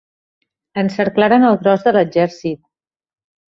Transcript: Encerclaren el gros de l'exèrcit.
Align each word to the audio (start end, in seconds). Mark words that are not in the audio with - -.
Encerclaren 0.83 1.45
el 1.51 1.59
gros 1.65 1.87
de 1.89 1.95
l'exèrcit. 1.99 2.61